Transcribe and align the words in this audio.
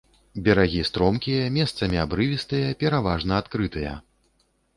Берагі 0.45 0.79
стромкія, 0.89 1.43
месцамі 1.57 1.97
абрывістыя, 2.05 2.73
пераважна 2.81 3.39
адкрытыя. 3.43 3.93